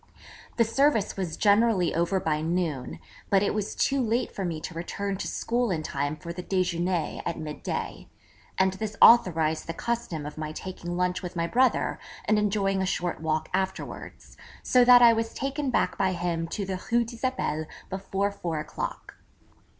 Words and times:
The 0.57 0.63
service 0.63 1.15
was 1.15 1.37
generally 1.37 1.93
over 1.93 2.19
by 2.19 2.41
noon; 2.41 2.97
but 3.29 3.43
it 3.43 3.53
was 3.53 3.75
too 3.75 4.01
late 4.01 4.33
for 4.33 4.43
me 4.43 4.59
to 4.59 4.73
return 4.73 5.15
to 5.17 5.27
school 5.27 5.69
in 5.69 5.83
time 5.83 6.15
for 6.15 6.33
the 6.33 6.41
déjeuner 6.41 7.21
at 7.23 7.37
mid 7.37 7.61
day, 7.61 8.09
and 8.57 8.73
this 8.73 8.97
authorised 8.99 9.67
the 9.67 9.75
custom 9.75 10.25
of 10.25 10.39
my 10.39 10.53
taking 10.53 10.97
lunch 10.97 11.21
with 11.21 11.35
my 11.35 11.45
brother 11.45 11.99
and 12.25 12.39
enjoying 12.39 12.81
a 12.81 12.85
short 12.87 13.21
walk 13.21 13.47
afterwards; 13.53 14.37
so 14.63 14.83
that 14.83 15.03
I 15.03 15.13
was 15.13 15.35
taken 15.35 15.69
back 15.69 15.99
by 15.99 16.13
him 16.13 16.47
to 16.47 16.65
the 16.65 16.81
Rue 16.91 17.05
d'Isabelle 17.05 17.67
before 17.91 18.31
four 18.31 18.57
o'clock. 18.59 19.17